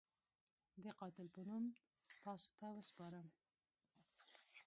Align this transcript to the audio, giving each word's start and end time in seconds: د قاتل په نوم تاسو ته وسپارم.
د 0.83 0.85
قاتل 0.99 1.27
په 1.35 1.41
نوم 1.49 1.63
تاسو 2.23 2.49
ته 2.59 2.67
وسپارم. 2.77 3.27